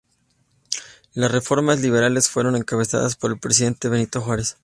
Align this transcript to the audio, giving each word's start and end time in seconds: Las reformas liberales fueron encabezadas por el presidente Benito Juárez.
Las 1.13 1.29
reformas 1.31 1.79
liberales 1.81 2.27
fueron 2.27 2.55
encabezadas 2.55 3.15
por 3.15 3.29
el 3.29 3.37
presidente 3.37 3.87
Benito 3.87 4.19
Juárez. 4.19 4.57